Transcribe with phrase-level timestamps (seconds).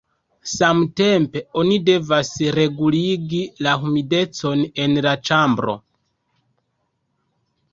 [0.51, 5.77] Samtempe oni devas reguligi la humidecon en la ĉambro.